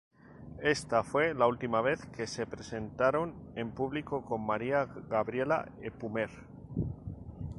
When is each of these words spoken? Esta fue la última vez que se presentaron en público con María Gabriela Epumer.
Esta 0.63 1.03
fue 1.03 1.35
la 1.35 1.45
última 1.45 1.79
vez 1.81 2.03
que 2.07 2.25
se 2.25 2.47
presentaron 2.47 3.35
en 3.55 3.69
público 3.69 4.25
con 4.25 4.43
María 4.43 4.85
Gabriela 5.07 5.71
Epumer. 5.79 6.31